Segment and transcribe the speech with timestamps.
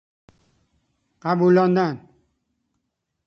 [1.21, 2.07] قبولاندن